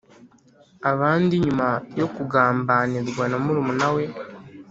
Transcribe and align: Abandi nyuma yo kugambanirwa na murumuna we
Abandi 0.91 1.33
nyuma 1.45 1.69
yo 1.99 2.07
kugambanirwa 2.15 3.23
na 3.27 3.37
murumuna 3.43 3.87
we 3.95 4.03